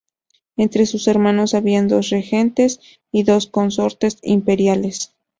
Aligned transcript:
Entre 0.57 0.87
sus 0.87 1.07
hermanos 1.07 1.53
había 1.53 1.83
dos 1.83 2.09
regentes 2.09 2.79
y 3.11 3.21
dos 3.21 3.45
consortes 3.45 4.17
imperiales. 4.23 5.13